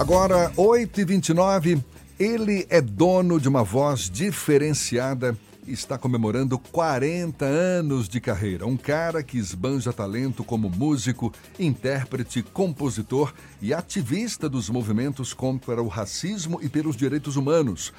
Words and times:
Agora, 0.00 0.50
8h29, 0.56 1.84
ele 2.18 2.66
é 2.70 2.80
dono 2.80 3.38
de 3.38 3.50
uma 3.50 3.62
voz 3.62 4.08
diferenciada 4.08 5.36
e 5.66 5.72
está 5.72 5.98
comemorando 5.98 6.58
40 6.58 7.44
anos 7.44 8.08
de 8.08 8.18
carreira. 8.18 8.66
Um 8.66 8.78
cara 8.78 9.22
que 9.22 9.36
esbanja 9.36 9.92
talento 9.92 10.42
como 10.42 10.70
músico, 10.70 11.30
intérprete, 11.58 12.42
compositor 12.42 13.34
e 13.60 13.74
ativista 13.74 14.48
dos 14.48 14.70
movimentos 14.70 15.34
contra 15.34 15.82
o 15.82 15.88
racismo 15.88 16.58
e 16.62 16.68
pelos 16.70 16.96
direitos 16.96 17.36
humanos 17.36 17.92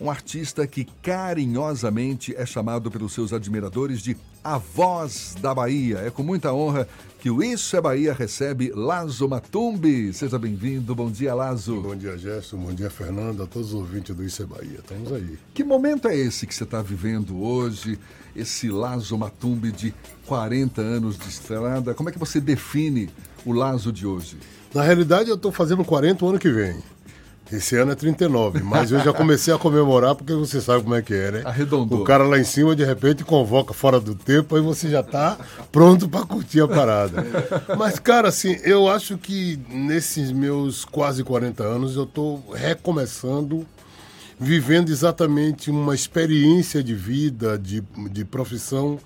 um 0.00 0.10
artista 0.10 0.66
que 0.66 0.86
carinhosamente 1.02 2.34
é 2.36 2.46
chamado 2.46 2.90
pelos 2.90 3.12
seus 3.12 3.32
admiradores 3.32 4.00
de 4.00 4.16
a 4.42 4.56
voz 4.56 5.34
da 5.40 5.52
Bahia. 5.52 5.98
É 5.98 6.10
com 6.10 6.22
muita 6.22 6.52
honra 6.52 6.88
que 7.20 7.28
o 7.28 7.42
Isso 7.42 7.76
é 7.76 7.80
Bahia 7.80 8.14
recebe 8.14 8.70
Lazo 8.74 9.28
Matumbi. 9.28 10.12
Seja 10.12 10.38
bem-vindo. 10.38 10.94
Bom 10.94 11.10
dia, 11.10 11.34
Lazo. 11.34 11.80
Bom 11.80 11.96
dia, 11.96 12.16
Gerson. 12.16 12.56
Bom 12.58 12.72
dia, 12.72 12.88
Fernando. 12.88 13.42
A 13.42 13.46
todos 13.46 13.68
os 13.68 13.74
ouvintes 13.74 14.14
do 14.14 14.24
Isso 14.24 14.42
é 14.42 14.46
Bahia. 14.46 14.78
Estamos 14.78 15.12
aí. 15.12 15.38
Que 15.52 15.64
momento 15.64 16.06
é 16.06 16.16
esse 16.16 16.46
que 16.46 16.54
você 16.54 16.64
está 16.64 16.80
vivendo 16.80 17.42
hoje? 17.42 17.98
Esse 18.36 18.70
Lazo 18.70 19.18
Matumbi 19.18 19.72
de 19.72 19.92
40 20.26 20.80
anos 20.80 21.18
de 21.18 21.28
estrada. 21.28 21.92
Como 21.92 22.08
é 22.08 22.12
que 22.12 22.18
você 22.18 22.40
define 22.40 23.10
o 23.44 23.52
Lazo 23.52 23.92
de 23.92 24.06
hoje? 24.06 24.38
Na 24.72 24.82
realidade, 24.82 25.28
eu 25.28 25.36
estou 25.36 25.50
fazendo 25.50 25.84
40 25.84 26.24
o 26.24 26.28
ano 26.28 26.38
que 26.38 26.50
vem. 26.50 26.78
Esse 27.50 27.76
ano 27.76 27.92
é 27.92 27.94
39, 27.94 28.62
mas 28.62 28.90
eu 28.90 29.00
já 29.00 29.12
comecei 29.12 29.52
a 29.54 29.58
comemorar 29.58 30.14
porque 30.14 30.34
você 30.34 30.60
sabe 30.60 30.82
como 30.82 30.94
é 30.94 31.00
que 31.00 31.14
é, 31.14 31.30
né? 31.30 31.42
Arredondou. 31.44 32.02
O 32.02 32.04
cara 32.04 32.24
lá 32.24 32.38
em 32.38 32.44
cima, 32.44 32.76
de 32.76 32.84
repente, 32.84 33.24
convoca 33.24 33.72
fora 33.72 33.98
do 33.98 34.14
tempo, 34.14 34.54
aí 34.54 34.60
você 34.60 34.90
já 34.90 35.02
tá 35.02 35.38
pronto 35.72 36.08
para 36.08 36.26
curtir 36.26 36.60
a 36.60 36.68
parada. 36.68 37.24
Mas, 37.78 37.98
cara, 37.98 38.28
assim, 38.28 38.58
eu 38.62 38.88
acho 38.88 39.16
que 39.16 39.58
nesses 39.70 40.30
meus 40.30 40.84
quase 40.84 41.24
40 41.24 41.62
anos 41.62 41.96
eu 41.96 42.04
tô 42.04 42.40
recomeçando, 42.54 43.66
vivendo 44.38 44.90
exatamente 44.90 45.70
uma 45.70 45.94
experiência 45.94 46.82
de 46.82 46.94
vida, 46.94 47.58
de, 47.58 47.82
de 48.10 48.24
profissão, 48.26 48.98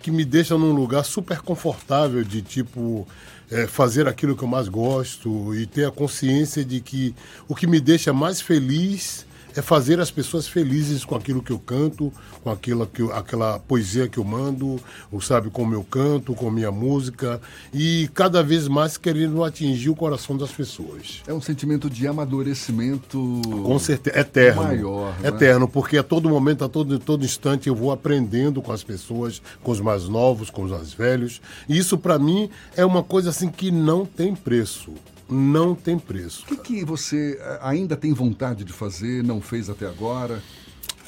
que 0.00 0.10
me 0.10 0.24
deixa 0.24 0.56
num 0.56 0.72
lugar 0.72 1.04
super 1.04 1.40
confortável, 1.42 2.24
de 2.24 2.40
tipo 2.40 3.06
é, 3.50 3.66
fazer 3.66 4.06
aquilo 4.06 4.36
que 4.36 4.44
eu 4.44 4.48
mais 4.48 4.68
gosto 4.68 5.54
e 5.54 5.66
ter 5.66 5.84
a 5.84 5.90
consciência 5.90 6.64
de 6.64 6.80
que 6.80 7.14
o 7.48 7.54
que 7.54 7.66
me 7.66 7.80
deixa 7.80 8.12
mais 8.12 8.40
feliz 8.40 9.26
é 9.56 9.62
fazer 9.62 10.00
as 10.00 10.10
pessoas 10.10 10.46
felizes 10.46 11.04
com 11.04 11.14
aquilo 11.14 11.42
que 11.42 11.50
eu 11.50 11.58
canto, 11.58 12.12
com 12.42 12.50
aquilo 12.50 12.86
que 12.86 13.02
eu, 13.02 13.12
aquela 13.12 13.58
poesia 13.58 14.08
que 14.08 14.18
eu 14.18 14.24
mando, 14.24 14.80
ou 15.10 15.20
sabe, 15.20 15.50
com 15.50 15.62
o 15.62 15.66
meu 15.66 15.82
canto, 15.82 16.34
com 16.34 16.48
a 16.48 16.50
minha 16.50 16.70
música, 16.70 17.40
e 17.72 18.08
cada 18.14 18.42
vez 18.42 18.68
mais 18.68 18.96
querendo 18.96 19.42
atingir 19.44 19.90
o 19.90 19.96
coração 19.96 20.36
das 20.36 20.50
pessoas. 20.50 21.22
É 21.26 21.32
um 21.32 21.40
sentimento 21.40 21.88
de 21.90 22.06
amadurecimento 22.06 23.40
com 23.64 23.78
certeza 23.78 24.18
eterno, 24.18 24.62
maior, 24.62 25.18
né? 25.20 25.28
eterno, 25.28 25.68
porque 25.68 25.98
a 25.98 26.02
todo 26.02 26.28
momento, 26.28 26.64
a 26.64 26.68
todo, 26.68 26.98
todo 26.98 27.24
instante 27.24 27.68
eu 27.68 27.74
vou 27.74 27.92
aprendendo 27.92 28.62
com 28.62 28.72
as 28.72 28.82
pessoas, 28.82 29.42
com 29.62 29.70
os 29.70 29.80
mais 29.80 30.08
novos, 30.08 30.50
com 30.50 30.62
os 30.62 30.70
mais 30.70 30.92
velhos, 30.92 31.40
e 31.68 31.76
isso 31.76 31.98
para 31.98 32.18
mim 32.18 32.50
é 32.76 32.84
uma 32.84 33.02
coisa 33.02 33.30
assim 33.30 33.48
que 33.48 33.70
não 33.70 34.04
tem 34.04 34.34
preço 34.34 34.92
não 35.30 35.74
tem 35.74 35.98
preço. 35.98 36.42
O 36.42 36.46
que, 36.46 36.56
que 36.56 36.84
você 36.84 37.38
eh, 37.40 37.58
ainda 37.62 37.96
tem 37.96 38.12
vontade 38.12 38.64
de 38.64 38.72
fazer, 38.72 39.22
não 39.22 39.40
fez 39.40 39.70
até 39.70 39.86
agora? 39.86 40.42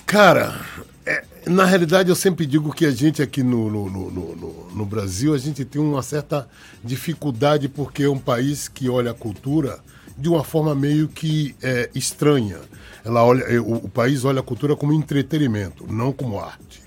Cara, 0.06 0.60
é, 1.06 1.24
na 1.46 1.64
realidade 1.64 2.10
eu 2.10 2.14
sempre 2.14 2.46
digo 2.46 2.72
que 2.72 2.84
a 2.84 2.90
gente 2.90 3.22
aqui 3.22 3.42
no, 3.42 3.70
no, 3.70 3.88
no, 4.10 4.70
no, 4.74 4.86
Brasil, 4.86 5.34
a 5.34 5.38
gente 5.38 5.64
tem 5.64 5.80
uma 5.80 6.02
certa 6.02 6.48
dificuldade 6.84 7.68
porque 7.68 8.04
é 8.04 8.08
um 8.10 8.18
país 8.18 8.68
que 8.68 8.88
olha 8.88 9.10
a 9.10 9.14
cultura 9.14 9.80
de 10.16 10.28
uma 10.28 10.44
forma 10.44 10.74
meio 10.74 11.08
que 11.08 11.56
é, 11.62 11.88
estranha. 11.94 12.58
Ela 13.04 13.24
olha, 13.24 13.42
é, 13.44 13.58
o, 13.58 13.76
o 13.76 13.88
país 13.88 14.24
olha 14.24 14.40
a 14.40 14.42
cultura 14.42 14.76
como 14.76 14.92
entretenimento, 14.92 15.90
não 15.90 16.12
como 16.12 16.38
arte. 16.38 16.81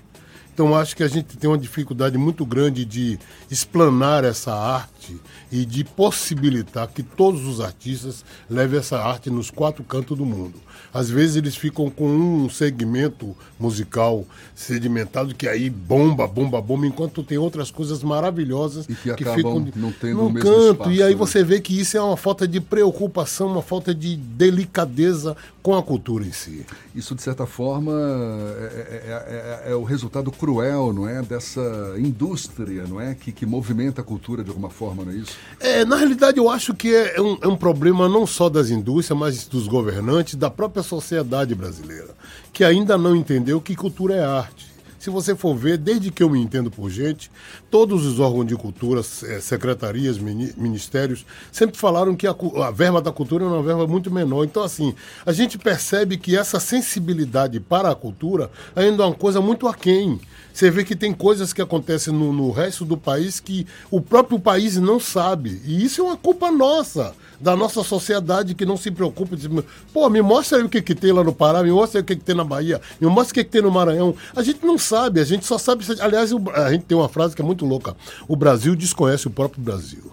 Então 0.56 0.74
acho 0.74 0.96
que 0.96 1.02
a 1.02 1.08
gente 1.08 1.36
tem 1.36 1.50
uma 1.50 1.58
dificuldade 1.58 2.16
muito 2.16 2.46
grande 2.46 2.86
de 2.86 3.18
explanar 3.50 4.24
essa 4.24 4.54
arte 4.54 5.20
e 5.52 5.66
de 5.66 5.84
possibilitar 5.84 6.88
que 6.88 7.02
todos 7.02 7.44
os 7.44 7.60
artistas 7.60 8.24
levem 8.48 8.78
essa 8.78 8.98
arte 8.98 9.28
nos 9.28 9.50
quatro 9.50 9.84
cantos 9.84 10.16
do 10.16 10.24
mundo. 10.24 10.54
Às 10.94 11.10
vezes 11.10 11.36
eles 11.36 11.56
ficam 11.56 11.90
com 11.90 12.08
um 12.08 12.48
segmento 12.48 13.36
musical 13.60 14.24
sedimentado 14.54 15.34
que 15.34 15.46
aí 15.46 15.68
bomba, 15.68 16.26
bomba, 16.26 16.58
bomba, 16.62 16.86
enquanto 16.86 17.22
tem 17.22 17.36
outras 17.36 17.70
coisas 17.70 18.02
maravilhosas 18.02 18.86
e 18.88 18.94
que, 18.94 19.14
que 19.14 19.24
ficam 19.26 19.68
não 19.76 19.92
tendo 19.92 20.22
no 20.22 20.32
canto. 20.40 20.72
Espaço, 20.72 20.92
e 20.92 21.02
aí 21.02 21.12
né? 21.12 21.18
você 21.18 21.44
vê 21.44 21.60
que 21.60 21.78
isso 21.78 21.98
é 21.98 22.00
uma 22.00 22.16
falta 22.16 22.48
de 22.48 22.62
preocupação, 22.62 23.48
uma 23.48 23.62
falta 23.62 23.94
de 23.94 24.16
delicadeza 24.16 25.36
com 25.66 25.74
a 25.74 25.82
cultura 25.82 26.24
em 26.24 26.30
si. 26.30 26.64
Isso, 26.94 27.12
de 27.12 27.20
certa 27.20 27.44
forma, 27.44 27.90
é, 27.92 29.64
é, 29.64 29.64
é, 29.66 29.72
é 29.72 29.74
o 29.74 29.82
resultado 29.82 30.30
cruel, 30.30 30.92
não 30.92 31.08
é? 31.08 31.20
Dessa 31.22 31.60
indústria, 31.98 32.84
não 32.86 33.00
é? 33.00 33.16
Que, 33.16 33.32
que 33.32 33.44
movimenta 33.44 34.00
a 34.00 34.04
cultura 34.04 34.44
de 34.44 34.50
alguma 34.50 34.70
forma, 34.70 35.04
não 35.04 35.10
é 35.10 35.16
isso? 35.16 35.36
É, 35.58 35.84
na 35.84 35.96
realidade, 35.96 36.38
eu 36.38 36.48
acho 36.48 36.72
que 36.72 36.94
é 36.94 37.20
um, 37.20 37.36
é 37.42 37.48
um 37.48 37.56
problema 37.56 38.08
não 38.08 38.24
só 38.28 38.48
das 38.48 38.70
indústrias, 38.70 39.18
mas 39.18 39.48
dos 39.48 39.66
governantes, 39.66 40.36
da 40.36 40.48
própria 40.48 40.84
sociedade 40.84 41.52
brasileira, 41.52 42.10
que 42.52 42.62
ainda 42.62 42.96
não 42.96 43.16
entendeu 43.16 43.60
que 43.60 43.74
cultura 43.74 44.14
é 44.14 44.24
arte. 44.24 44.65
Se 45.06 45.10
você 45.10 45.36
for 45.36 45.54
ver, 45.54 45.78
desde 45.78 46.10
que 46.10 46.20
eu 46.20 46.28
me 46.28 46.40
entendo 46.40 46.68
por 46.68 46.90
gente, 46.90 47.30
todos 47.70 48.04
os 48.04 48.18
órgãos 48.18 48.44
de 48.44 48.56
cultura, 48.56 49.02
eh, 49.02 49.40
secretarias, 49.40 50.18
ministérios, 50.18 51.24
sempre 51.52 51.78
falaram 51.78 52.16
que 52.16 52.26
a, 52.26 52.34
a, 52.64 52.72
verba 52.72 53.00
da 53.00 53.12
cultura 53.12 53.44
é 53.44 53.46
uma 53.46 53.62
verba 53.62 53.86
muito 53.86 54.10
menor. 54.10 54.42
Então, 54.42 54.64
assim, 54.64 54.96
a 55.24 55.30
gente 55.30 55.58
percebe 55.58 56.16
que 56.16 56.36
essa 56.36 56.58
sensibilidade 56.58 57.60
para 57.60 57.88
a 57.88 57.94
cultura 57.94 58.50
ainda 58.74 59.04
é 59.04 59.06
uma 59.06 59.14
coisa 59.14 59.40
muito 59.40 59.68
aquém. 59.68 60.20
Você 60.52 60.72
vê 60.72 60.82
que 60.82 60.96
tem 60.96 61.12
coisas 61.12 61.52
que 61.52 61.62
acontecem 61.62 62.12
no, 62.12 62.32
no 62.32 62.50
resto 62.50 62.84
do 62.84 62.96
país 62.96 63.38
que 63.38 63.64
o 63.92 64.00
próprio 64.00 64.40
país 64.40 64.76
não 64.76 64.98
sabe. 64.98 65.62
E 65.64 65.84
isso 65.84 66.00
é 66.00 66.04
uma 66.04 66.16
culpa 66.16 66.50
nossa, 66.50 67.14
da 67.40 67.56
nossa 67.56 67.82
sociedade 67.82 68.54
que 68.54 68.64
não 68.64 68.76
se 68.76 68.90
preocupa. 68.90 69.36
Diz, 69.36 69.48
Pô, 69.92 70.08
me 70.08 70.22
mostra 70.22 70.58
aí 70.58 70.64
o 70.64 70.68
que, 70.68 70.82
que 70.82 70.94
tem 70.94 71.12
lá 71.12 71.22
no 71.22 71.32
Pará, 71.32 71.62
me 71.62 71.70
mostra 71.70 72.00
aí 72.00 72.02
o 72.02 72.06
que, 72.06 72.16
que 72.16 72.24
tem 72.24 72.34
na 72.34 72.44
Bahia, 72.44 72.80
me 73.00 73.08
mostra 73.08 73.32
o 73.32 73.34
que, 73.34 73.44
que 73.44 73.50
tem 73.50 73.62
no 73.62 73.70
Maranhão. 73.70 74.14
A 74.34 74.42
gente 74.42 74.64
não 74.64 74.78
sabe, 74.78 75.20
a 75.20 75.24
gente 75.24 75.44
só 75.44 75.58
sabe. 75.58 75.84
Aliás, 76.00 76.30
a 76.54 76.72
gente 76.72 76.84
tem 76.84 76.96
uma 76.96 77.08
frase 77.08 77.34
que 77.34 77.42
é 77.42 77.44
muito 77.44 77.64
louca: 77.64 77.96
o 78.28 78.36
Brasil 78.36 78.74
desconhece 78.74 79.26
o 79.26 79.30
próprio 79.30 79.62
Brasil. 79.62 80.12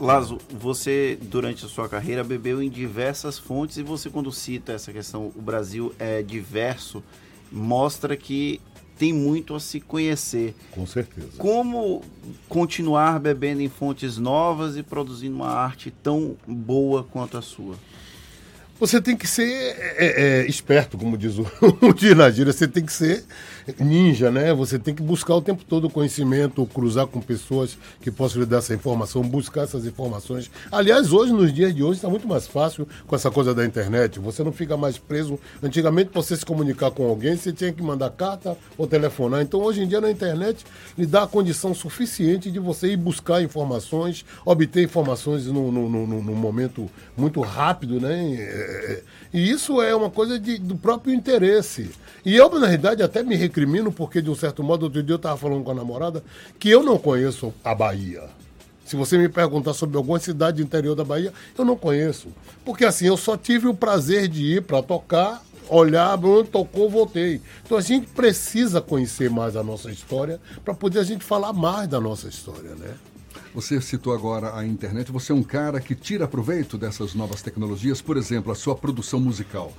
Lazo, 0.00 0.38
você 0.48 1.18
durante 1.20 1.64
a 1.64 1.68
sua 1.68 1.88
carreira 1.88 2.22
bebeu 2.22 2.62
em 2.62 2.70
diversas 2.70 3.36
fontes 3.36 3.78
e 3.78 3.82
você 3.82 4.08
quando 4.08 4.30
cita 4.30 4.72
essa 4.72 4.92
questão, 4.92 5.32
o 5.34 5.42
Brasil 5.42 5.92
é 5.98 6.22
diverso, 6.22 7.02
mostra 7.50 8.16
que 8.16 8.60
tem 8.98 9.12
muito 9.12 9.54
a 9.54 9.60
se 9.60 9.80
conhecer. 9.80 10.54
Com 10.72 10.86
certeza. 10.86 11.38
Como 11.38 12.02
continuar 12.48 13.20
bebendo 13.20 13.62
em 13.62 13.68
fontes 13.68 14.18
novas 14.18 14.76
e 14.76 14.82
produzindo 14.82 15.36
uma 15.36 15.48
arte 15.50 15.90
tão 15.90 16.36
boa 16.46 17.04
quanto 17.04 17.38
a 17.38 17.42
sua? 17.42 17.76
Você 18.80 19.00
tem 19.00 19.16
que 19.16 19.26
ser 19.26 19.44
é, 19.96 20.42
é, 20.42 20.46
esperto, 20.46 20.96
como 20.96 21.18
diz 21.18 21.36
o, 21.36 21.44
o 21.82 21.92
Dinagíria, 21.92 22.52
você 22.52 22.68
tem 22.68 22.84
que 22.84 22.92
ser 22.92 23.24
ninja, 23.80 24.30
né? 24.30 24.54
Você 24.54 24.78
tem 24.78 24.94
que 24.94 25.02
buscar 25.02 25.34
o 25.34 25.42
tempo 25.42 25.64
todo 25.64 25.88
o 25.88 25.90
conhecimento, 25.90 26.64
cruzar 26.66 27.08
com 27.08 27.20
pessoas 27.20 27.76
que 28.00 28.08
possam 28.08 28.40
lhe 28.40 28.46
dar 28.46 28.58
essa 28.58 28.72
informação, 28.72 29.22
buscar 29.22 29.62
essas 29.62 29.84
informações. 29.84 30.48
Aliás, 30.70 31.12
hoje, 31.12 31.32
nos 31.32 31.52
dias 31.52 31.74
de 31.74 31.82
hoje, 31.82 31.98
está 31.98 32.08
muito 32.08 32.28
mais 32.28 32.46
fácil 32.46 32.86
com 33.06 33.16
essa 33.16 33.32
coisa 33.32 33.52
da 33.52 33.66
internet. 33.66 34.20
Você 34.20 34.44
não 34.44 34.52
fica 34.52 34.76
mais 34.76 34.96
preso. 34.96 35.40
Antigamente, 35.60 36.10
para 36.10 36.22
você 36.22 36.36
se 36.36 36.46
comunicar 36.46 36.92
com 36.92 37.04
alguém, 37.04 37.36
você 37.36 37.52
tinha 37.52 37.72
que 37.72 37.82
mandar 37.82 38.10
carta 38.10 38.56
ou 38.76 38.86
telefonar. 38.86 39.42
Então, 39.42 39.60
hoje 39.60 39.82
em 39.82 39.88
dia, 39.88 40.00
na 40.00 40.10
internet, 40.10 40.64
lhe 40.96 41.04
dá 41.04 41.24
a 41.24 41.26
condição 41.26 41.74
suficiente 41.74 42.48
de 42.48 42.60
você 42.60 42.92
ir 42.92 42.96
buscar 42.96 43.42
informações, 43.42 44.24
obter 44.44 44.84
informações 44.84 45.46
num, 45.46 45.72
num, 45.72 46.06
num 46.06 46.34
momento 46.34 46.88
muito 47.16 47.40
rápido, 47.40 48.00
né? 48.00 48.67
E 49.32 49.50
isso 49.50 49.80
é 49.82 49.94
uma 49.94 50.10
coisa 50.10 50.38
de, 50.38 50.58
do 50.58 50.76
próprio 50.76 51.14
interesse. 51.14 51.90
E 52.24 52.34
eu, 52.36 52.48
na 52.58 52.66
realidade, 52.66 53.02
até 53.02 53.22
me 53.22 53.36
recrimino, 53.36 53.92
porque, 53.92 54.20
de 54.20 54.30
um 54.30 54.34
certo 54.34 54.62
modo, 54.62 54.84
outro 54.84 55.02
dia 55.02 55.14
eu 55.14 55.16
estava 55.16 55.36
falando 55.36 55.64
com 55.64 55.70
a 55.70 55.74
namorada 55.74 56.22
que 56.58 56.68
eu 56.68 56.82
não 56.82 56.98
conheço 56.98 57.52
a 57.64 57.74
Bahia. 57.74 58.24
Se 58.84 58.96
você 58.96 59.18
me 59.18 59.28
perguntar 59.28 59.74
sobre 59.74 59.98
alguma 59.98 60.18
cidade 60.18 60.56
do 60.56 60.62
interior 60.62 60.94
da 60.94 61.04
Bahia, 61.04 61.32
eu 61.56 61.64
não 61.64 61.76
conheço. 61.76 62.28
Porque 62.64 62.86
assim, 62.86 63.06
eu 63.06 63.18
só 63.18 63.36
tive 63.36 63.68
o 63.68 63.74
prazer 63.74 64.28
de 64.28 64.56
ir 64.56 64.62
para 64.62 64.82
tocar, 64.82 65.44
olhar, 65.68 66.16
Bruno 66.16 66.44
tocou, 66.44 66.88
voltei. 66.88 67.42
Então 67.64 67.76
a 67.76 67.82
gente 67.82 68.06
precisa 68.08 68.80
conhecer 68.80 69.28
mais 69.28 69.56
a 69.56 69.62
nossa 69.62 69.90
história 69.90 70.40
para 70.64 70.72
poder 70.72 71.00
a 71.00 71.04
gente 71.04 71.22
falar 71.22 71.52
mais 71.52 71.86
da 71.86 72.00
nossa 72.00 72.28
história, 72.28 72.74
né? 72.76 72.94
Você 73.58 73.80
citou 73.80 74.14
agora 74.14 74.56
a 74.56 74.64
internet. 74.64 75.10
Você 75.10 75.32
é 75.32 75.34
um 75.34 75.42
cara 75.42 75.80
que 75.80 75.92
tira 75.92 76.28
proveito 76.28 76.78
dessas 76.78 77.12
novas 77.12 77.42
tecnologias, 77.42 78.00
por 78.00 78.16
exemplo, 78.16 78.52
a 78.52 78.54
sua 78.54 78.76
produção 78.76 79.18
musical. 79.18 79.72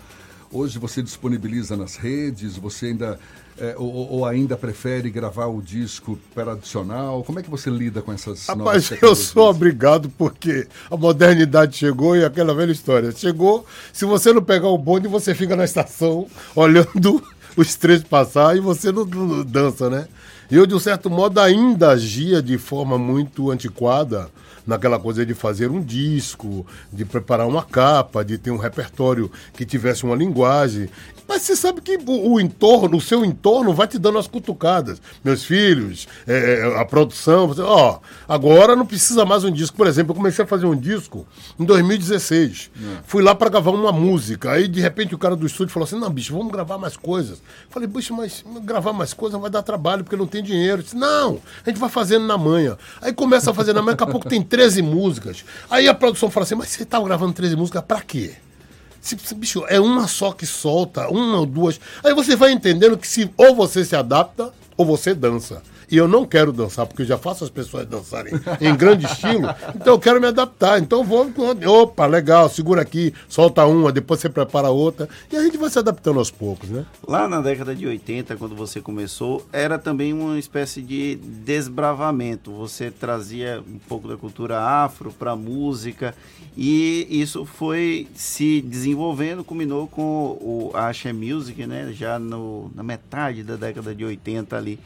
Hoje 0.51 0.77
você 0.77 1.01
disponibiliza 1.01 1.77
nas 1.77 1.95
redes, 1.95 2.57
você 2.57 2.87
ainda 2.87 3.17
é, 3.57 3.75
ou, 3.77 4.11
ou, 4.11 4.25
ainda 4.25 4.57
prefere 4.57 5.09
gravar 5.09 5.45
o 5.45 5.61
disco 5.61 6.19
tradicional? 6.35 7.23
Como 7.23 7.39
é 7.39 7.41
que 7.41 7.49
você 7.49 7.69
lida 7.69 8.01
com 8.01 8.11
essas 8.11 8.47
Rapaz, 8.47 8.91
eu 9.01 9.15
sou 9.15 9.49
obrigado 9.49 10.09
porque 10.17 10.67
a 10.91 10.97
modernidade 10.97 11.77
chegou 11.77 12.17
e 12.17 12.25
aquela 12.25 12.53
velha 12.53 12.73
história. 12.73 13.13
Chegou, 13.13 13.65
se 13.93 14.03
você 14.03 14.33
não 14.33 14.43
pegar 14.43 14.67
o 14.67 14.77
bonde, 14.77 15.07
você 15.07 15.33
fica 15.33 15.55
na 15.55 15.63
estação 15.63 16.27
olhando 16.53 17.23
os 17.55 17.75
três 17.75 18.03
passar 18.03 18.55
e 18.55 18.59
você 18.59 18.91
não, 18.91 19.05
não 19.05 19.43
dança, 19.43 19.89
né? 19.89 20.07
E 20.51 20.55
eu, 20.55 20.65
de 20.65 20.73
um 20.73 20.79
certo 20.79 21.09
modo, 21.09 21.39
ainda 21.39 21.89
agia 21.91 22.41
de 22.41 22.57
forma 22.57 22.97
muito 22.97 23.51
antiquada 23.51 24.29
naquela 24.65 24.99
coisa 24.99 25.25
de 25.25 25.33
fazer 25.33 25.69
um 25.69 25.81
disco, 25.81 26.65
de 26.91 27.05
preparar 27.05 27.47
uma 27.47 27.63
capa, 27.63 28.23
de 28.23 28.37
ter 28.37 28.51
um 28.51 28.57
repertório 28.57 29.31
que 29.53 29.65
tivesse 29.65 30.03
uma 30.03 30.15
linguagem. 30.15 30.89
Mas 31.29 31.43
você 31.43 31.55
sabe 31.55 31.79
que 31.79 31.95
o, 32.07 32.33
o 32.33 32.41
entorno, 32.41 32.97
o 32.97 33.01
seu 33.01 33.23
entorno 33.23 33.71
vai 33.71 33.87
te 33.87 33.99
dando 33.99 34.17
as 34.17 34.25
cutucadas. 34.25 34.99
Meus 35.23 35.43
filhos, 35.43 36.07
é, 36.27 36.61
é 36.61 36.81
a 36.81 36.83
produção, 36.83 37.47
você, 37.47 37.61
ó, 37.61 37.99
agora 38.27 38.75
não 38.75 38.83
precisa 38.83 39.23
mais 39.25 39.43
um 39.43 39.51
disco. 39.51 39.77
Por 39.77 39.85
exemplo, 39.85 40.11
eu 40.11 40.15
comecei 40.15 40.43
a 40.43 40.47
fazer 40.47 40.65
um 40.65 40.75
disco 40.75 41.27
em 41.59 41.63
2016. 41.63 42.71
É. 42.75 42.97
Fui 43.05 43.21
lá 43.21 43.35
para 43.35 43.47
gravar 43.47 43.69
uma 43.69 43.91
música. 43.91 44.53
Aí, 44.53 44.67
de 44.67 44.81
repente, 44.81 45.13
o 45.13 45.19
cara 45.19 45.35
do 45.35 45.45
estúdio 45.45 45.71
falou 45.71 45.85
assim: 45.85 45.99
não, 45.99 46.09
bicho, 46.09 46.33
vamos 46.33 46.51
gravar 46.51 46.79
mais 46.79 46.97
coisas. 46.97 47.39
Falei, 47.69 47.87
bicho, 47.87 48.11
mas 48.15 48.43
gravar 48.63 48.91
mais 48.91 49.13
coisas 49.13 49.39
vai 49.39 49.51
dar 49.51 49.61
trabalho, 49.61 50.03
porque 50.03 50.17
não 50.17 50.25
tem 50.25 50.41
dinheiro. 50.41 50.81
disse, 50.81 50.97
não, 50.97 51.39
a 51.63 51.69
gente 51.69 51.79
vai 51.79 51.89
fazendo 51.89 52.25
na 52.25 52.39
manhã. 52.39 52.75
Aí 52.99 53.13
começa 53.13 53.51
a 53.51 53.53
fazer 53.53 53.73
na 53.73 53.83
manhã, 53.83 53.95
daqui 53.95 54.09
a 54.09 54.11
pouco 54.11 54.27
tem 54.27 54.41
13 54.41 54.81
músicas. 54.81 55.45
Aí 55.69 55.87
a 55.87 55.93
produção 55.93 56.31
fala 56.31 56.43
assim: 56.43 56.55
mas 56.55 56.69
você 56.69 56.81
estava 56.81 57.05
gravando 57.05 57.33
13 57.33 57.55
músicas 57.55 57.83
para 57.83 58.01
quê? 58.01 58.33
Se, 59.01 59.15
bicho, 59.35 59.65
é 59.67 59.79
uma 59.79 60.07
só 60.07 60.31
que 60.31 60.45
solta, 60.45 61.07
uma 61.09 61.39
ou 61.39 61.45
duas. 61.45 61.79
Aí 62.03 62.13
você 62.13 62.35
vai 62.35 62.51
entendendo 62.51 62.97
que 62.97 63.07
se 63.07 63.29
ou 63.37 63.55
você 63.55 63.85
se 63.85 63.95
adapta 63.95 64.51
ou 64.75 64.85
você 64.85 65.13
dança. 65.13 65.61
E 65.91 65.97
eu 65.97 66.07
não 66.07 66.25
quero 66.25 66.53
dançar, 66.53 66.85
porque 66.85 67.01
eu 67.01 67.05
já 67.07 67.17
faço 67.17 67.43
as 67.43 67.49
pessoas 67.49 67.85
dançarem 67.87 68.33
em 68.61 68.75
grande 68.75 69.05
estilo. 69.05 69.47
Então 69.75 69.93
eu 69.93 69.99
quero 69.99 70.21
me 70.21 70.27
adaptar. 70.27 70.79
Então 70.79 71.03
vou. 71.03 71.29
Opa, 71.65 72.05
legal, 72.05 72.49
segura 72.49 72.81
aqui, 72.81 73.13
solta 73.27 73.65
uma, 73.65 73.91
depois 73.91 74.19
você 74.19 74.29
prepara 74.29 74.69
outra. 74.69 75.09
E 75.31 75.35
a 75.35 75.43
gente 75.43 75.57
vai 75.57 75.69
se 75.69 75.79
adaptando 75.79 76.19
aos 76.19 76.31
poucos, 76.31 76.69
né? 76.69 76.85
Lá 77.07 77.27
na 77.27 77.41
década 77.41 77.75
de 77.75 77.87
80, 77.87 78.35
quando 78.35 78.55
você 78.55 78.81
começou, 78.81 79.45
era 79.51 79.79
também 79.79 80.13
uma 80.13 80.37
espécie 80.37 80.81
de 80.81 81.15
desbravamento. 81.15 82.51
Você 82.51 82.91
trazia 82.91 83.63
um 83.67 83.79
pouco 83.79 84.07
da 84.07 84.17
cultura 84.17 84.59
afro 84.59 85.11
para 85.11 85.35
música. 85.35 86.13
E 86.55 87.07
isso 87.09 87.45
foi 87.45 88.07
se 88.13 88.61
desenvolvendo, 88.61 89.43
culminou 89.43 89.87
com 89.87 90.37
o 90.41 90.71
Asha 90.73 91.13
Music, 91.13 91.65
né? 91.65 91.91
Já 91.93 92.19
no, 92.19 92.71
na 92.75 92.83
metade 92.83 93.43
da 93.43 93.55
década 93.55 93.95
de 93.95 94.03
80 94.03 94.57
ali. 94.57 94.79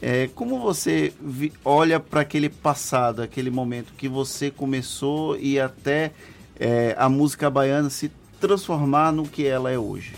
É, 0.00 0.28
como 0.34 0.60
você 0.60 1.12
vi, 1.20 1.52
olha 1.64 1.98
para 1.98 2.20
aquele 2.20 2.48
passado, 2.48 3.22
aquele 3.22 3.50
momento 3.50 3.92
que 3.96 4.08
você 4.08 4.50
começou 4.50 5.38
e 5.38 5.58
até 5.58 6.12
é, 6.58 6.94
a 6.98 7.08
música 7.08 7.48
baiana 7.48 7.88
se 7.88 8.10
transformar 8.40 9.12
no 9.12 9.26
que 9.26 9.46
ela 9.46 9.70
é 9.70 9.78
hoje? 9.78 10.14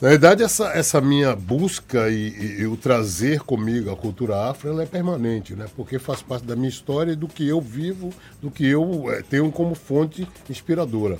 Na 0.00 0.10
verdade, 0.10 0.42
essa, 0.42 0.68
essa 0.72 1.00
minha 1.00 1.34
busca 1.34 2.10
e, 2.10 2.60
e, 2.60 2.66
o 2.66 2.76
trazer 2.76 3.40
comigo 3.40 3.90
a 3.90 3.96
cultura 3.96 4.50
afro 4.50 4.68
ela 4.68 4.82
é 4.82 4.86
permanente, 4.86 5.54
né? 5.54 5.66
porque 5.74 5.98
faz 5.98 6.20
parte 6.20 6.44
da 6.44 6.54
minha 6.54 6.68
história 6.68 7.12
e 7.12 7.16
do 7.16 7.26
que 7.26 7.48
eu 7.48 7.60
vivo, 7.62 8.12
do 8.42 8.50
que 8.50 8.66
eu 8.66 9.10
é, 9.10 9.22
tenho 9.22 9.50
como 9.50 9.74
fonte 9.74 10.28
inspiradora. 10.50 11.18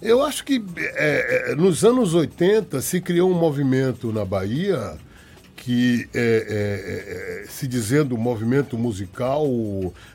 Eu 0.00 0.22
acho 0.22 0.42
que 0.44 0.62
é, 0.76 1.52
é 1.52 1.54
nos 1.54 1.84
anos 1.84 2.14
80 2.14 2.80
se 2.80 3.00
criou 3.00 3.30
um 3.30 3.38
movimento 3.38 4.10
na 4.10 4.24
Bahia 4.24 4.96
que 5.64 6.06
é, 6.12 6.20
é, 6.20 7.42
é, 7.42 7.46
se 7.48 7.66
dizendo 7.66 8.14
um 8.14 8.18
movimento 8.18 8.76
musical, 8.76 9.46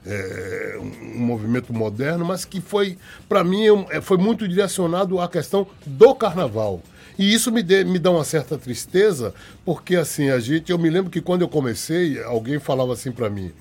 é, 0.05 0.77
um 0.79 1.25
movimento 1.25 1.73
moderno, 1.73 2.23
mas 2.23 2.45
que 2.45 2.61
foi, 2.61 2.99
para 3.27 3.43
mim, 3.43 3.63
é, 3.89 3.99
foi 3.99 4.19
muito 4.19 4.47
direcionado 4.47 5.19
à 5.19 5.27
questão 5.27 5.65
do 5.87 6.13
carnaval. 6.13 6.83
E 7.17 7.33
isso 7.33 7.51
me, 7.51 7.63
de, 7.63 7.83
me 7.83 7.97
dá 7.97 8.11
uma 8.11 8.23
certa 8.23 8.59
tristeza, 8.59 9.33
porque 9.65 9.95
assim, 9.95 10.29
a 10.29 10.39
gente, 10.39 10.71
eu 10.71 10.77
me 10.77 10.87
lembro 10.87 11.09
que 11.09 11.19
quando 11.19 11.41
eu 11.41 11.49
comecei, 11.49 12.21
alguém 12.21 12.59
falava 12.59 12.93
assim 12.93 13.11
para 13.11 13.27
mim, 13.27 13.51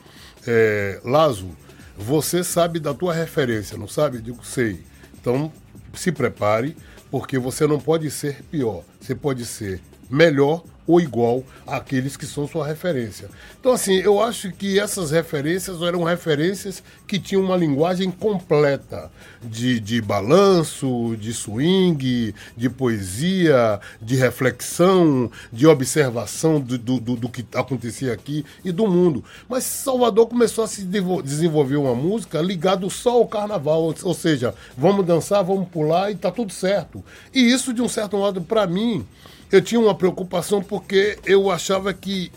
é, 0.47 1.01
Lazo, 1.03 1.49
você 1.97 2.45
sabe 2.45 2.79
da 2.79 2.93
tua 2.93 3.15
referência, 3.15 3.79
não 3.79 3.89
sabe? 3.89 4.19
Eu 4.19 4.23
digo, 4.23 4.45
sei. 4.45 4.83
Então, 5.19 5.51
se 5.95 6.13
prepare, 6.13 6.77
porque 7.11 7.39
você 7.39 7.67
não 7.67 7.81
pode 7.81 8.11
ser 8.11 8.43
pior, 8.51 8.85
você 9.01 9.15
pode 9.15 9.47
ser 9.47 9.81
melhor 10.11 10.63
ou 10.89 10.99
igual 10.99 11.45
àqueles 11.67 12.17
que 12.17 12.25
são 12.25 12.49
sua 12.49 12.67
referência. 12.67 13.29
Então, 13.61 13.73
assim, 13.73 13.97
eu 13.99 14.21
acho 14.23 14.51
que 14.51 14.81
essas 14.81 15.11
referências 15.11 15.83
eram 15.83 16.03
referências 16.03 16.83
que 17.07 17.19
tinham 17.19 17.45
uma 17.45 17.57
linguagem 17.57 18.11
completa 18.11 19.11
de, 19.43 19.79
de 19.79 20.01
balanço, 20.01 21.15
de 21.21 21.35
swing, 21.35 22.35
de 22.57 22.71
poesia, 22.71 23.79
de 24.01 24.17
reflexão, 24.17 25.31
de 25.53 25.67
observação 25.67 26.59
do, 26.59 26.79
do, 26.79 26.99
do, 26.99 27.17
do 27.17 27.29
que 27.29 27.45
acontecia 27.55 28.15
aqui 28.15 28.45
e 28.65 28.73
do 28.73 28.87
mundo. 28.87 29.23
Mas 29.47 29.65
Salvador 29.65 30.27
começou 30.27 30.65
a 30.65 30.69
se 30.69 30.87
desenvolver 31.23 31.77
uma 31.77 31.95
música 31.95 32.41
ligada 32.41 32.89
só 32.89 33.11
ao 33.11 33.27
carnaval, 33.27 33.95
ou 34.03 34.15
seja, 34.15 34.55
vamos 34.77 35.05
dançar, 35.05 35.45
vamos 35.45 35.69
pular 35.69 36.11
e 36.11 36.15
tá 36.15 36.31
tudo 36.31 36.53
certo. 36.53 37.05
E 37.35 37.41
isso, 37.41 37.75
de 37.75 37.83
um 37.83 37.89
certo 37.89 38.17
modo, 38.17 38.41
para 38.41 38.67
mim, 38.67 39.05
eu 39.51 39.63
tinha 39.63 39.81
uma 39.81 39.95
preocupação 39.95 40.63
porque 40.79 41.19
eu 41.27 41.51
achava 41.51 41.93
que 41.93 42.31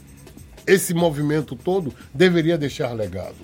esse 0.65 0.95
movimento 0.95 1.55
todo 1.55 1.93
deveria 2.11 2.57
deixar 2.57 2.91
legado. 2.91 3.35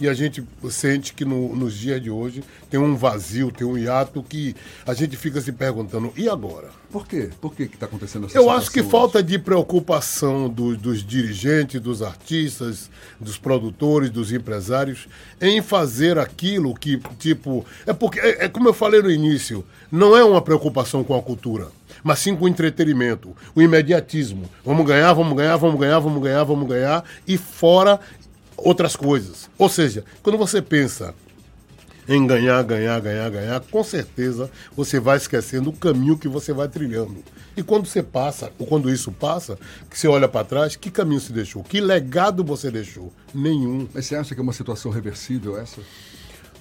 E 0.00 0.08
a 0.08 0.14
gente 0.14 0.44
sente 0.70 1.12
que 1.12 1.24
no, 1.24 1.54
nos 1.54 1.74
dias 1.74 2.02
de 2.02 2.10
hoje 2.10 2.42
tem 2.68 2.80
um 2.80 2.96
vazio, 2.96 3.50
tem 3.50 3.66
um 3.66 3.78
hiato 3.78 4.22
que 4.22 4.54
a 4.86 4.92
gente 4.94 5.16
fica 5.16 5.40
se 5.40 5.52
perguntando, 5.52 6.12
e 6.16 6.28
agora? 6.28 6.70
Por 6.90 7.06
quê? 7.06 7.30
Por 7.40 7.54
que 7.54 7.64
está 7.64 7.86
acontecendo 7.86 8.26
essa 8.26 8.36
Eu 8.36 8.50
acho 8.50 8.70
que 8.70 8.80
hoje? 8.80 8.90
falta 8.90 9.22
de 9.22 9.38
preocupação 9.38 10.48
do, 10.48 10.76
dos 10.76 11.04
dirigentes, 11.04 11.80
dos 11.80 12.02
artistas, 12.02 12.90
dos 13.20 13.36
produtores, 13.36 14.10
dos 14.10 14.32
empresários 14.32 15.08
em 15.40 15.60
fazer 15.60 16.18
aquilo 16.18 16.74
que, 16.74 17.00
tipo. 17.18 17.64
É 17.86 17.92
porque, 17.92 18.20
é, 18.20 18.44
é 18.44 18.48
como 18.48 18.68
eu 18.68 18.74
falei 18.74 19.02
no 19.02 19.10
início, 19.10 19.64
não 19.90 20.16
é 20.16 20.24
uma 20.24 20.40
preocupação 20.40 21.02
com 21.02 21.16
a 21.16 21.22
cultura 21.22 21.68
mas 22.02 22.18
sim 22.18 22.36
com 22.36 22.44
o 22.44 22.48
entretenimento, 22.48 23.34
o 23.54 23.62
imediatismo. 23.62 24.44
Vamos 24.62 24.86
ganhar, 24.86 25.12
vamos 25.14 25.34
ganhar, 25.34 25.56
vamos 25.56 25.80
ganhar, 25.80 25.98
vamos 25.98 26.22
ganhar, 26.22 26.44
vamos 26.44 26.68
ganhar, 26.68 27.02
e 27.26 27.38
fora 27.38 27.98
outras 28.56 28.96
coisas. 28.96 29.48
Ou 29.58 29.68
seja, 29.68 30.04
quando 30.22 30.38
você 30.38 30.60
pensa 30.62 31.14
em 32.08 32.26
ganhar, 32.26 32.62
ganhar, 32.62 33.00
ganhar, 33.00 33.30
ganhar, 33.30 33.60
com 33.60 33.82
certeza 33.82 34.50
você 34.76 35.00
vai 35.00 35.16
esquecendo 35.16 35.70
o 35.70 35.72
caminho 35.72 36.18
que 36.18 36.28
você 36.28 36.52
vai 36.52 36.68
trilhando. 36.68 37.16
E 37.56 37.62
quando 37.62 37.86
você 37.86 38.02
passa, 38.02 38.52
ou 38.58 38.66
quando 38.66 38.90
isso 38.90 39.12
passa, 39.12 39.56
que 39.88 39.98
você 39.98 40.08
olha 40.08 40.28
para 40.28 40.44
trás, 40.44 40.76
que 40.76 40.90
caminho 40.90 41.20
se 41.20 41.32
deixou? 41.32 41.62
Que 41.62 41.80
legado 41.80 42.44
você 42.44 42.70
deixou? 42.70 43.12
Nenhum. 43.32 43.88
Mas 43.94 44.06
você 44.06 44.16
acha 44.16 44.34
que 44.34 44.40
é 44.40 44.42
uma 44.42 44.52
situação 44.52 44.90
reversível 44.90 45.58
essa? 45.58 45.80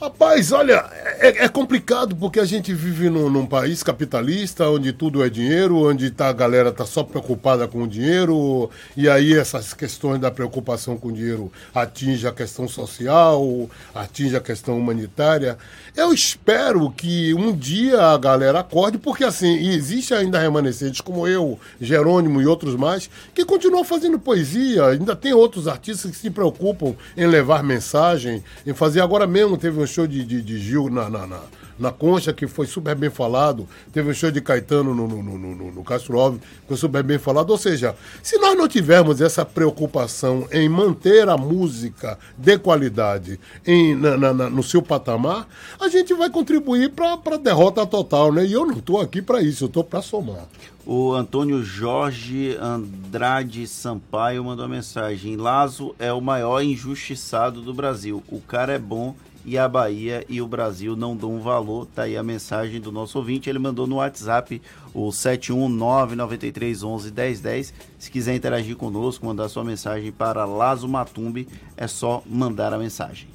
Rapaz, 0.01 0.51
olha, 0.51 0.85
é, 1.19 1.45
é, 1.45 1.47
complicado 1.47 2.15
porque 2.15 2.39
a 2.39 2.45
gente 2.45 2.73
vive 2.73 3.09
num, 3.09 3.29
num, 3.29 3.45
país 3.45 3.83
capitalista, 3.83 4.67
onde 4.67 4.91
tudo 4.91 5.23
é 5.23 5.29
dinheiro, 5.29 5.77
onde 5.77 6.09
tá, 6.09 6.27
a 6.27 6.33
galera 6.33 6.71
tá 6.71 6.85
só 6.85 7.03
preocupada 7.03 7.67
com 7.67 7.83
o 7.83 7.87
dinheiro, 7.87 8.69
e 8.97 9.07
aí 9.07 9.33
essas 9.33 9.73
questões 9.73 10.19
da 10.19 10.29
preocupação 10.29 10.97
com 10.97 11.07
o 11.09 11.13
dinheiro 11.13 11.51
atinge 11.73 12.27
a 12.27 12.33
questão 12.33 12.67
social, 12.67 13.69
atinge 13.95 14.35
a 14.35 14.41
questão 14.41 14.77
humanitária. 14.77 15.57
Eu 15.95 16.11
espero 16.11 16.91
que 16.91 17.33
um 17.33 17.55
dia 17.55 18.01
a 18.01 18.17
galera 18.17 18.59
acorde, 18.59 18.97
porque 18.97 19.23
assim, 19.23 19.69
existe 19.69 20.13
ainda 20.13 20.39
remanescentes 20.39 20.99
como 20.99 21.27
eu, 21.27 21.57
Jerônimo 21.79 22.41
e 22.41 22.47
outros 22.47 22.75
mais, 22.75 23.09
que 23.33 23.45
continuam 23.45 23.85
fazendo 23.85 24.19
poesia, 24.19 24.87
ainda 24.87 25.15
tem 25.15 25.33
outros 25.33 25.67
artistas 25.67 26.11
que 26.11 26.17
se 26.17 26.29
preocupam 26.29 26.93
em 27.15 27.27
levar 27.27 27.63
mensagem, 27.63 28.43
em 28.65 28.73
fazer. 28.73 28.99
Agora 28.99 29.25
mesmo 29.25 29.57
teve 29.57 29.79
um 29.79 29.92
show 29.93 30.07
de, 30.07 30.23
de, 30.23 30.41
de 30.41 30.59
Gil 30.59 30.89
na, 30.89 31.09
na, 31.09 31.27
na, 31.27 31.39
na, 31.77 31.91
Concha, 31.91 32.33
que 32.33 32.47
foi 32.47 32.65
super 32.65 32.95
bem 32.95 33.09
falado. 33.09 33.67
Teve 33.91 34.09
um 34.09 34.13
show 34.13 34.31
de 34.31 34.41
Caetano 34.41 34.93
no, 34.93 35.07
no, 35.07 35.21
no, 35.21 35.37
no, 35.37 35.71
no 35.71 35.83
Castro 35.83 36.39
que 36.39 36.67
foi 36.67 36.77
super 36.77 37.03
bem 37.03 37.19
falado. 37.19 37.51
Ou 37.51 37.57
seja, 37.57 37.95
se 38.21 38.37
nós 38.37 38.57
não 38.57 38.67
tivermos 38.67 39.21
essa 39.21 39.45
preocupação 39.45 40.47
em 40.51 40.67
manter 40.67 41.29
a 41.29 41.37
música 41.37 42.17
de 42.37 42.57
qualidade 42.57 43.39
em, 43.65 43.95
na, 43.95 44.17
na, 44.17 44.33
na 44.33 44.49
no 44.49 44.63
seu 44.63 44.81
patamar, 44.81 45.47
a 45.79 45.87
gente 45.87 46.13
vai 46.13 46.29
contribuir 46.29 46.89
para 46.89 47.13
a 47.13 47.37
derrota 47.37 47.85
total, 47.85 48.31
né? 48.31 48.45
E 48.45 48.53
eu 48.53 48.65
não 48.65 48.77
estou 48.77 48.99
aqui 48.99 49.21
para 49.21 49.41
isso, 49.41 49.65
eu 49.65 49.67
estou 49.67 49.83
para 49.83 50.01
somar. 50.01 50.47
O 50.85 51.13
Antônio 51.13 51.63
Jorge 51.63 52.57
Andrade 52.59 53.65
Sampaio 53.67 54.43
mandou 54.43 54.65
uma 54.65 54.75
mensagem. 54.75 55.37
Lazo 55.37 55.95
é 55.97 56.11
o 56.11 56.19
maior 56.19 56.61
injustiçado 56.61 57.61
do 57.61 57.73
Brasil. 57.73 58.21
O 58.27 58.41
cara 58.41 58.73
é 58.73 58.79
bom 58.79 59.15
e 59.45 59.57
a 59.57 59.67
Bahia 59.67 60.25
e 60.29 60.41
o 60.41 60.47
Brasil 60.47 60.95
não 60.95 61.13
dão 61.15 61.41
valor. 61.41 61.87
Tá 61.87 62.03
aí 62.03 62.15
a 62.15 62.23
mensagem 62.23 62.79
do 62.79 62.91
nosso 62.91 63.17
ouvinte. 63.17 63.49
Ele 63.49 63.57
mandou 63.59 63.85
no 63.87 63.97
WhatsApp 63.97 64.61
o 64.93 65.09
71993111010. 65.09 67.73
Se 67.99 68.11
quiser 68.11 68.35
interagir 68.35 68.75
conosco, 68.75 69.25
mandar 69.25 69.49
sua 69.49 69.63
mensagem 69.63 70.11
para 70.11 70.45
Lazo 70.45 70.87
Matumbi, 70.87 71.47
é 71.75 71.87
só 71.87 72.21
mandar 72.25 72.73
a 72.73 72.77
mensagem. 72.77 73.27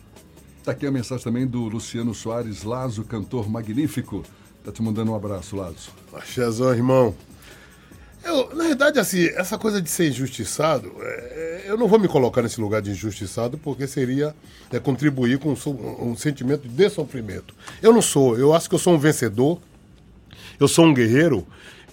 Tá 0.65 0.73
aqui 0.73 0.87
a 0.87 0.91
mensagem 0.91 1.25
também 1.25 1.47
do 1.47 1.63
Luciano 1.63 2.15
Soares, 2.15 2.63
Lazo, 2.63 3.03
cantor 3.05 3.49
magnífico. 3.49 4.23
Tá 4.65 4.71
te 4.71 4.83
mandando 4.83 5.13
um 5.13 5.15
abraço, 5.15 5.57
Lazo. 5.57 5.89
Axézão, 6.13 6.75
irmão. 6.75 7.15
Eu, 8.25 8.55
na 8.55 8.65
verdade, 8.65 8.99
assim, 8.99 9.27
essa 9.37 9.57
coisa 9.57 9.81
de 9.81 9.89
ser 9.89 10.09
injustiçado, 10.09 10.93
é, 11.01 11.65
eu 11.67 11.77
não 11.77 11.87
vou 11.87 11.99
me 11.99 12.09
colocar 12.09 12.43
nesse 12.43 12.61
lugar 12.61 12.83
de 12.83 12.91
injustiçado, 12.91 13.57
porque 13.59 13.87
seria 13.87 14.35
é, 14.71 14.79
contribuir 14.79 15.39
com 15.39 15.53
um, 15.53 16.11
um, 16.11 16.17
sentimento 16.17 16.69
de 16.69 16.91
sofrimento. 16.91 17.55
Eu 17.81 17.93
não 17.93 18.03
sou, 18.03 18.37
eu 18.37 18.53
acho 18.53 18.69
que 18.69 18.75
eu 18.75 18.79
sou 18.79 18.95
um 18.95 18.99
vencedor, 18.99 19.59
eu 20.59 20.67
sou 20.67 20.85
um 20.85 20.95
guerreiro, 20.95 21.47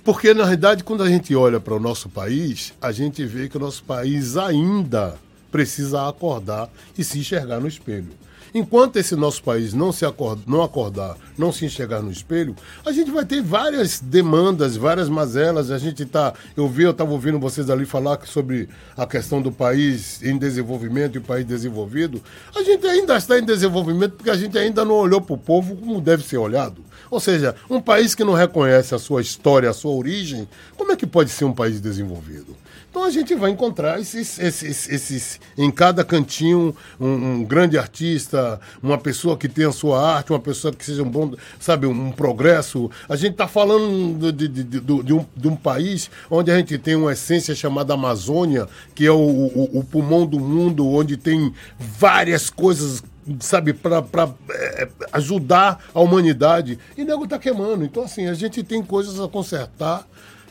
porque 0.03 0.34
na 0.34 0.44
realidade, 0.44 0.84
quando 0.84 1.03
a 1.03 1.10
gente 1.10 1.36
olha 1.36 1.60
para 1.60 1.74
o 1.74 1.79
nosso 1.79 2.10
país, 2.10 2.74
a 2.82 2.91
gente 2.91 3.25
vê 3.25 3.48
que 3.48 3.58
o 3.58 3.60
nosso 3.60 3.84
país 3.84 4.38
ainda 4.38 5.15
precisa 5.51 6.08
acordar 6.08 6.70
e 6.98 7.03
se 7.03 7.17
enxergar 7.20 7.60
no 7.60 7.67
espelho. 7.67 8.10
Enquanto 8.57 8.95
esse 8.95 9.17
nosso 9.17 9.43
país 9.43 9.74
não 9.74 9.91
se 9.91 10.05
acorda, 10.05 10.41
não 10.47 10.63
acordar, 10.63 11.17
não 11.38 11.51
se 11.51 11.65
enxergar 11.65 12.01
no 12.01 12.09
espelho, 12.09 12.55
a 12.85 12.91
gente 12.93 13.12
vai 13.12 13.25
ter 13.25 13.41
várias 13.41 14.00
demandas, 14.00 14.77
várias 14.77 15.09
mazelas. 15.09 15.69
A 15.69 15.77
gente 15.77 16.05
tá, 16.05 16.33
eu 16.55 16.65
vi, 16.65 16.83
eu 16.83 16.91
estava 16.91 17.12
ouvindo 17.12 17.38
vocês 17.38 17.69
ali 17.69 17.85
falar 17.85 18.17
sobre 18.25 18.69
a 18.95 19.05
questão 19.05 19.41
do 19.41 19.51
país 19.51 20.24
em 20.24 20.38
desenvolvimento 20.38 21.15
e 21.15 21.17
o 21.17 21.21
país 21.21 21.45
desenvolvido. 21.45 22.24
A 22.55 22.63
gente 22.63 22.88
ainda 22.88 23.17
está 23.17 23.38
em 23.38 23.43
desenvolvimento 23.43 24.13
porque 24.13 24.29
a 24.29 24.38
gente 24.38 24.57
ainda 24.57 24.85
não 24.85 24.95
olhou 24.95 25.19
para 25.19 25.35
o 25.35 25.38
povo 25.38 25.75
como 25.75 26.00
deve 26.00 26.24
ser 26.24 26.38
olhado. 26.38 26.81
Ou 27.12 27.19
seja, 27.19 27.55
um 27.69 27.81
país 27.81 28.15
que 28.15 28.24
não 28.24 28.33
reconhece 28.33 28.95
a 28.95 29.00
sua 29.00 29.21
história, 29.21 29.69
a 29.69 29.74
sua 29.74 29.91
origem, 29.91 30.47
como 30.77 30.93
é 30.93 30.95
que 30.95 31.05
pode 31.05 31.29
ser 31.29 31.43
um 31.43 31.53
país 31.53 31.81
desenvolvido? 31.81 32.55
Então 32.95 33.03
a 33.03 33.09
gente 33.09 33.35
vai 33.35 33.51
encontrar 33.51 34.00
esses, 34.00 34.39
esses, 34.39 34.88
esses 34.88 35.39
em 35.57 35.69
cada 35.69 36.01
cantinho 36.01 36.74
um, 36.97 37.07
um, 37.09 37.43
grande 37.43 37.77
artista, 37.77 38.44
uma 38.81 38.97
pessoa 38.97 39.37
que 39.37 39.47
tenha 39.47 39.71
sua 39.71 40.17
arte, 40.17 40.31
uma 40.31 40.39
pessoa 40.39 40.73
que 40.73 40.83
seja 40.83 41.03
um 41.03 41.09
bom, 41.09 41.33
sabe, 41.59 41.87
um, 41.87 42.07
um 42.07 42.11
progresso. 42.11 42.89
A 43.07 43.15
gente 43.15 43.33
está 43.33 43.47
falando 43.47 44.31
de, 44.31 44.47
de, 44.47 44.63
de, 44.63 44.79
de, 44.79 45.13
um, 45.13 45.25
de 45.35 45.47
um 45.47 45.55
país 45.55 46.09
onde 46.29 46.51
a 46.51 46.57
gente 46.57 46.77
tem 46.77 46.95
uma 46.95 47.13
essência 47.13 47.55
chamada 47.55 47.93
Amazônia, 47.93 48.67
que 48.93 49.05
é 49.05 49.11
o, 49.11 49.15
o, 49.15 49.79
o 49.79 49.83
pulmão 49.83 50.25
do 50.25 50.39
mundo, 50.39 50.87
onde 50.87 51.17
tem 51.17 51.53
várias 51.79 52.49
coisas 52.49 53.03
sabe, 53.39 53.73
para 53.73 54.03
é, 54.51 54.87
ajudar 55.13 55.83
a 55.93 55.99
humanidade. 55.99 56.77
E 56.95 57.01
o 57.01 57.05
nego 57.05 57.27
tá 57.27 57.39
queimando. 57.39 57.83
Então, 57.83 58.03
assim, 58.03 58.27
a 58.27 58.33
gente 58.33 58.63
tem 58.63 58.83
coisas 58.83 59.19
a 59.19 59.27
consertar, 59.27 60.07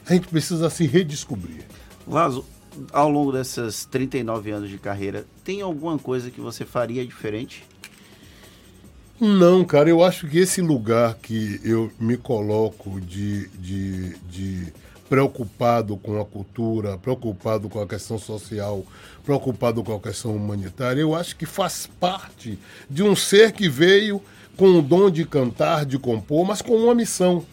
a 0.06 0.12
gente 0.12 0.28
precisa 0.28 0.68
se 0.68 0.86
redescobrir. 0.86 1.64
Lazo, 2.06 2.44
ao 2.92 3.08
longo 3.08 3.32
desses 3.32 3.84
39 3.86 4.50
anos 4.50 4.70
de 4.70 4.78
carreira, 4.78 5.24
tem 5.42 5.62
alguma 5.62 5.98
coisa 5.98 6.30
que 6.30 6.40
você 6.40 6.64
faria 6.64 7.06
diferente? 7.06 7.64
Não, 9.21 9.64
cara, 9.64 9.88
eu 9.88 10.02
acho 10.02 10.26
que 10.26 10.38
esse 10.38 10.61
lugar 10.61 11.14
que 11.14 11.61
eu 11.62 11.90
me 12.00 12.16
coloco 12.16 13.00
de, 13.00 13.49
de, 13.50 14.16
de 14.28 14.73
preocupado 15.09 15.97
com 15.97 16.21
a 16.21 16.25
cultura, 16.25 16.99
preocupado 16.99 17.68
com 17.68 17.80
a 17.80 17.87
questão 17.87 18.18
social, 18.18 18.85
preocupado 19.25 19.85
com 19.85 19.94
a 19.94 20.00
questão 20.00 20.35
humanitária, 20.35 21.00
eu 21.00 21.14
acho 21.14 21.37
que 21.37 21.47
faz 21.47 21.88
parte 22.00 22.59
de 22.90 23.04
um 23.04 23.14
ser 23.14 23.52
que 23.52 23.68
veio 23.68 24.21
com 24.56 24.78
o 24.78 24.83
dom 24.83 25.09
de 25.09 25.25
cantar, 25.25 25.87
de 25.87 25.97
compor, 25.97 26.44
mas 26.44 26.61
com 26.61 26.76
uma 26.76 26.94
missão 26.94 27.44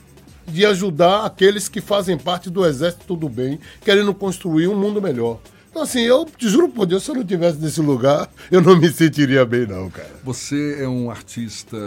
de 0.47 0.65
ajudar 0.65 1.25
aqueles 1.25 1.69
que 1.69 1.79
fazem 1.79 2.17
parte 2.17 2.49
do 2.49 2.65
exército 2.65 3.15
do 3.15 3.29
bem, 3.29 3.59
querendo 3.81 4.13
construir 4.15 4.67
um 4.67 4.75
mundo 4.75 4.99
melhor. 4.99 5.39
Então, 5.71 5.83
assim, 5.83 6.01
eu 6.01 6.25
te 6.25 6.49
juro 6.49 6.67
por 6.67 6.85
Deus, 6.85 7.01
se 7.01 7.11
eu 7.11 7.15
não 7.15 7.21
estivesse 7.21 7.57
nesse 7.57 7.79
lugar, 7.79 8.29
eu 8.51 8.59
não 8.59 8.77
me 8.77 8.91
sentiria 8.91 9.45
bem, 9.45 9.65
não, 9.65 9.89
cara. 9.89 10.19
Você 10.21 10.77
é 10.81 10.87
um 10.87 11.09
artista, 11.09 11.77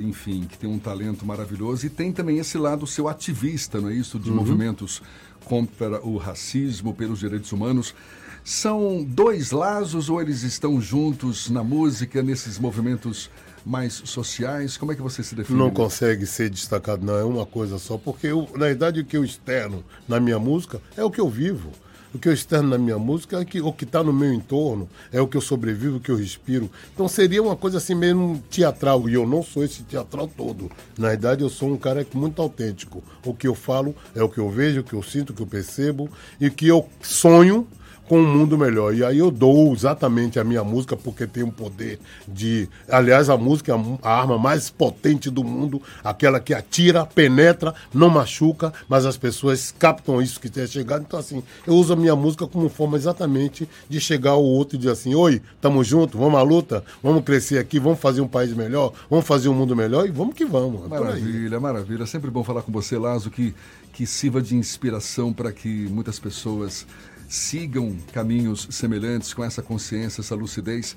enfim, 0.00 0.46
que 0.48 0.56
tem 0.56 0.68
um 0.68 0.78
talento 0.78 1.26
maravilhoso 1.26 1.84
e 1.84 1.90
tem 1.90 2.10
também 2.10 2.38
esse 2.38 2.56
lado 2.56 2.86
seu 2.86 3.06
ativista, 3.06 3.82
não 3.82 3.90
é 3.90 3.94
isso? 3.94 4.18
De 4.18 4.30
uhum. 4.30 4.36
movimentos 4.36 5.02
contra 5.44 6.00
o 6.00 6.16
racismo, 6.16 6.94
pelos 6.94 7.18
direitos 7.18 7.52
humanos. 7.52 7.94
São 8.42 9.04
dois 9.06 9.50
laços 9.50 10.08
ou 10.08 10.22
eles 10.22 10.42
estão 10.42 10.80
juntos 10.80 11.50
na 11.50 11.62
música, 11.62 12.22
nesses 12.22 12.58
movimentos 12.58 13.30
mais 13.64 13.92
sociais? 14.06 14.78
Como 14.78 14.92
é 14.92 14.94
que 14.94 15.02
você 15.02 15.22
se 15.22 15.34
define? 15.34 15.58
Não 15.58 15.70
consegue 15.70 16.24
ser 16.24 16.48
destacado, 16.48 17.04
não. 17.04 17.16
É 17.16 17.24
uma 17.24 17.44
coisa 17.44 17.78
só. 17.78 17.98
Porque, 17.98 18.28
eu, 18.28 18.48
na 18.54 18.66
verdade, 18.66 19.00
o 19.00 19.04
que 19.04 19.18
eu 19.18 19.24
externo 19.24 19.84
na 20.08 20.18
minha 20.18 20.38
música 20.38 20.80
é 20.96 21.04
o 21.04 21.10
que 21.10 21.20
eu 21.20 21.28
vivo. 21.28 21.70
O 22.14 22.18
que 22.18 22.28
eu 22.28 22.32
externo 22.32 22.68
na 22.68 22.78
minha 22.78 22.96
música 22.96 23.40
é 23.40 23.44
que, 23.44 23.60
o 23.60 23.72
que 23.72 23.82
está 23.82 24.00
no 24.00 24.12
meu 24.12 24.32
entorno, 24.32 24.88
é 25.12 25.20
o 25.20 25.26
que 25.26 25.36
eu 25.36 25.40
sobrevivo, 25.40 25.96
o 25.96 26.00
que 26.00 26.12
eu 26.12 26.16
respiro. 26.16 26.70
Então 26.94 27.08
seria 27.08 27.42
uma 27.42 27.56
coisa 27.56 27.78
assim 27.78 27.94
mesmo 27.94 28.40
teatral. 28.48 29.08
E 29.08 29.14
eu 29.14 29.26
não 29.26 29.42
sou 29.42 29.64
esse 29.64 29.82
teatral 29.82 30.28
todo. 30.28 30.70
Na 30.96 31.08
verdade, 31.08 31.42
eu 31.42 31.48
sou 31.48 31.72
um 31.72 31.76
cara 31.76 32.06
muito 32.14 32.40
autêntico. 32.40 33.02
O 33.26 33.34
que 33.34 33.48
eu 33.48 33.54
falo 33.54 33.96
é 34.14 34.22
o 34.22 34.28
que 34.28 34.38
eu 34.38 34.48
vejo, 34.48 34.80
o 34.80 34.84
que 34.84 34.92
eu 34.92 35.02
sinto, 35.02 35.30
o 35.30 35.34
que 35.34 35.42
eu 35.42 35.46
percebo 35.46 36.08
e 36.40 36.48
que 36.50 36.68
eu 36.68 36.88
sonho 37.02 37.66
com 38.08 38.18
um 38.18 38.26
mundo 38.26 38.56
melhor. 38.58 38.94
E 38.94 39.04
aí 39.04 39.18
eu 39.18 39.30
dou 39.30 39.72
exatamente 39.72 40.38
a 40.38 40.44
minha 40.44 40.62
música 40.62 40.96
porque 40.96 41.26
tem 41.26 41.42
um 41.42 41.50
poder 41.50 41.98
de. 42.26 42.68
Aliás, 42.88 43.28
a 43.28 43.36
música 43.36 43.72
é 43.72 43.98
a 44.02 44.20
arma 44.20 44.38
mais 44.38 44.70
potente 44.70 45.30
do 45.30 45.42
mundo, 45.42 45.80
aquela 46.02 46.40
que 46.40 46.52
atira, 46.52 47.06
penetra, 47.06 47.74
não 47.92 48.10
machuca, 48.10 48.72
mas 48.88 49.06
as 49.06 49.16
pessoas 49.16 49.74
captam 49.78 50.20
isso 50.20 50.40
que 50.40 50.48
tem 50.48 50.66
chegado. 50.66 51.04
Então, 51.06 51.18
assim, 51.18 51.42
eu 51.66 51.74
uso 51.74 51.92
a 51.92 51.96
minha 51.96 52.16
música 52.16 52.46
como 52.46 52.68
forma 52.68 52.96
exatamente 52.96 53.68
de 53.88 54.00
chegar 54.00 54.32
ao 54.32 54.44
outro 54.44 54.76
e 54.76 54.78
dizer 54.78 54.92
assim: 54.92 55.14
oi, 55.14 55.40
tamo 55.60 55.82
junto, 55.82 56.18
vamos 56.18 56.38
à 56.38 56.42
luta, 56.42 56.84
vamos 57.02 57.24
crescer 57.24 57.58
aqui, 57.58 57.78
vamos 57.78 58.00
fazer 58.00 58.20
um 58.20 58.28
país 58.28 58.52
melhor, 58.52 58.92
vamos 59.08 59.26
fazer 59.26 59.48
um 59.48 59.54
mundo 59.54 59.74
melhor 59.74 60.06
e 60.06 60.10
vamos 60.10 60.34
que 60.34 60.44
vamos. 60.44 60.88
Maravilha, 60.88 61.58
maravilha. 61.58 62.06
Sempre 62.06 62.30
bom 62.30 62.44
falar 62.44 62.62
com 62.62 62.72
você, 62.72 62.98
Lazo, 62.98 63.30
que, 63.30 63.54
que 63.92 64.06
sirva 64.06 64.42
de 64.42 64.54
inspiração 64.54 65.32
para 65.32 65.52
que 65.52 65.68
muitas 65.88 66.18
pessoas 66.18 66.86
sigam 67.34 67.96
caminhos 68.12 68.68
semelhantes 68.70 69.34
com 69.34 69.44
essa 69.44 69.60
consciência, 69.60 70.20
essa 70.20 70.34
lucidez. 70.34 70.96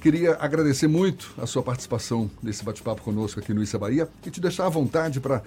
Queria 0.00 0.36
agradecer 0.40 0.88
muito 0.88 1.32
a 1.38 1.46
sua 1.46 1.62
participação 1.62 2.30
nesse 2.42 2.64
bate-papo 2.64 3.02
conosco 3.02 3.38
aqui 3.38 3.52
no 3.54 3.62
Issa 3.62 3.78
Bahia 3.78 4.08
e 4.26 4.30
te 4.30 4.40
deixar 4.40 4.66
à 4.66 4.68
vontade 4.68 5.20
para 5.20 5.42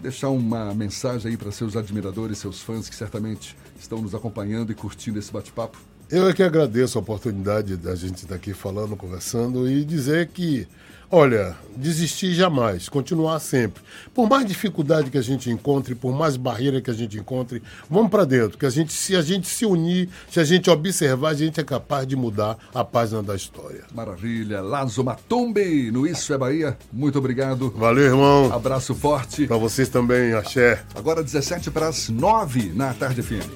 deixar 0.00 0.28
uma 0.30 0.74
mensagem 0.74 1.30
aí 1.30 1.36
para 1.36 1.50
seus 1.50 1.76
admiradores, 1.76 2.38
seus 2.38 2.60
fãs 2.60 2.88
que 2.88 2.94
certamente 2.94 3.56
estão 3.78 4.02
nos 4.02 4.14
acompanhando 4.14 4.70
e 4.70 4.74
curtindo 4.74 5.18
esse 5.18 5.32
bate-papo. 5.32 5.78
Eu 6.10 6.28
é 6.28 6.32
que 6.32 6.42
agradeço 6.42 6.98
a 6.98 7.00
oportunidade 7.00 7.76
da 7.76 7.94
gente 7.94 8.22
estar 8.22 8.36
aqui 8.36 8.52
falando, 8.52 8.96
conversando 8.96 9.68
e 9.68 9.84
dizer 9.84 10.28
que 10.28 10.68
Olha, 11.10 11.54
desistir 11.76 12.34
jamais, 12.34 12.88
continuar 12.88 13.38
sempre. 13.38 13.80
Por 14.12 14.28
mais 14.28 14.44
dificuldade 14.44 15.08
que 15.08 15.16
a 15.16 15.22
gente 15.22 15.48
encontre, 15.48 15.94
por 15.94 16.12
mais 16.12 16.36
barreira 16.36 16.80
que 16.80 16.90
a 16.90 16.94
gente 16.94 17.16
encontre, 17.16 17.62
vamos 17.88 18.10
para 18.10 18.24
dentro, 18.24 18.58
que 18.58 18.66
a 18.66 18.70
gente, 18.70 18.92
se 18.92 19.14
a 19.14 19.22
gente 19.22 19.46
se 19.46 19.64
unir, 19.64 20.08
se 20.28 20.40
a 20.40 20.44
gente 20.44 20.68
observar, 20.68 21.28
a 21.28 21.34
gente 21.34 21.60
é 21.60 21.64
capaz 21.64 22.06
de 22.08 22.16
mudar 22.16 22.58
a 22.74 22.84
página 22.84 23.22
da 23.22 23.36
história. 23.36 23.84
Maravilha. 23.94 24.60
Lazo 24.60 25.04
Matumbi, 25.04 25.92
no 25.92 26.06
Isso 26.08 26.34
é 26.34 26.38
Bahia. 26.38 26.76
Muito 26.92 27.18
obrigado. 27.20 27.70
Valeu, 27.70 28.04
irmão. 28.04 28.52
Abraço 28.52 28.92
forte. 28.92 29.46
Para 29.46 29.58
vocês 29.58 29.88
também, 29.88 30.32
axé. 30.32 30.82
Agora 30.92 31.22
17 31.22 31.70
para 31.70 31.86
as 31.86 32.08
9 32.08 32.72
na 32.74 32.92
tarde 32.92 33.22
firme. 33.22 33.55